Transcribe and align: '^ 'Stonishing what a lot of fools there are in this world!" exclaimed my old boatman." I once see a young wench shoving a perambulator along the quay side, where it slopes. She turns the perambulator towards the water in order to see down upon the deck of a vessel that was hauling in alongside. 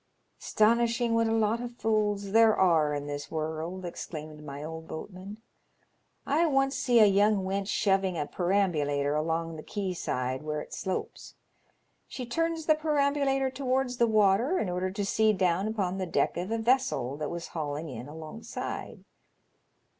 '^ 0.39 0.43
'Stonishing 0.43 1.11
what 1.13 1.27
a 1.27 1.31
lot 1.31 1.61
of 1.61 1.75
fools 1.75 2.31
there 2.31 2.55
are 2.57 2.95
in 2.95 3.05
this 3.05 3.29
world!" 3.29 3.85
exclaimed 3.85 4.43
my 4.43 4.63
old 4.63 4.87
boatman." 4.87 5.37
I 6.41 6.47
once 6.47 6.75
see 6.75 6.99
a 6.99 7.05
young 7.05 7.45
wench 7.45 7.67
shoving 7.67 8.17
a 8.17 8.25
perambulator 8.25 9.13
along 9.13 9.57
the 9.57 9.61
quay 9.61 9.93
side, 9.93 10.41
where 10.41 10.59
it 10.59 10.73
slopes. 10.73 11.35
She 12.07 12.25
turns 12.25 12.65
the 12.65 12.73
perambulator 12.73 13.51
towards 13.51 13.97
the 13.97 14.07
water 14.07 14.57
in 14.57 14.69
order 14.71 14.89
to 14.89 15.05
see 15.05 15.33
down 15.33 15.67
upon 15.67 15.99
the 15.99 16.07
deck 16.07 16.35
of 16.35 16.49
a 16.49 16.57
vessel 16.57 17.15
that 17.17 17.29
was 17.29 17.49
hauling 17.49 17.87
in 17.87 18.07
alongside. 18.07 19.03